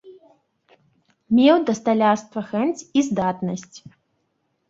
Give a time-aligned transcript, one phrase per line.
[1.39, 3.77] Меў да сталярства хэнць і здатнасць.